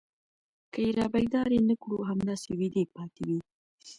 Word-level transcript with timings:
که 0.73 0.79
يې 0.85 0.91
رابيدارې 0.99 1.59
نه 1.69 1.75
کړو 1.81 1.97
همداسې 2.09 2.49
ويدې 2.59 2.83
پاتې 2.95 3.23
وي. 3.29 3.39